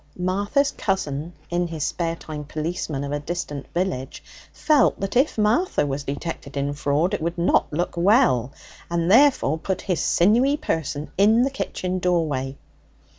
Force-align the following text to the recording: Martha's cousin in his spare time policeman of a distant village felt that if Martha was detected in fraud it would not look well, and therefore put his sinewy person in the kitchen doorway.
Martha's 0.17 0.71
cousin 0.71 1.31
in 1.51 1.67
his 1.67 1.83
spare 1.83 2.15
time 2.15 2.43
policeman 2.43 3.03
of 3.03 3.11
a 3.11 3.19
distant 3.19 3.71
village 3.71 4.23
felt 4.51 4.99
that 4.99 5.15
if 5.15 5.37
Martha 5.37 5.85
was 5.85 6.05
detected 6.05 6.57
in 6.57 6.73
fraud 6.73 7.13
it 7.13 7.21
would 7.21 7.37
not 7.37 7.71
look 7.71 7.95
well, 7.95 8.51
and 8.89 9.11
therefore 9.11 9.59
put 9.59 9.81
his 9.81 10.01
sinewy 10.01 10.57
person 10.57 11.11
in 11.19 11.43
the 11.43 11.51
kitchen 11.51 11.99
doorway. 11.99 12.57